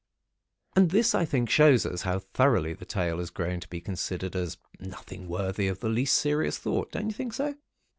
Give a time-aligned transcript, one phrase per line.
[0.75, 4.35] And this, I think, shows us how thoroughly the tale had grown to be considered
[4.35, 6.91] as nothing worthy of the least serious thought.
[6.91, 7.53] Don't you think so?